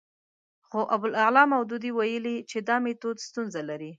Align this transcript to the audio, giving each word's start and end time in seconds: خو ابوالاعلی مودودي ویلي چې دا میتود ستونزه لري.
خو 0.69 0.79
ابوالاعلی 0.95 1.43
مودودي 1.51 1.91
ویلي 1.93 2.35
چې 2.49 2.57
دا 2.67 2.75
میتود 2.83 3.17
ستونزه 3.27 3.61
لري. 3.69 3.89